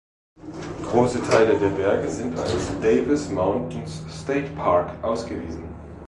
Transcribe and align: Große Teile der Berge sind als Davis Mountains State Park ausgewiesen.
Große 0.81 1.21
Teile 1.27 1.59
der 1.59 1.67
Berge 1.69 2.09
sind 2.09 2.35
als 2.39 2.71
Davis 2.79 3.29
Mountains 3.29 4.03
State 4.11 4.49
Park 4.55 4.91
ausgewiesen. 5.03 5.63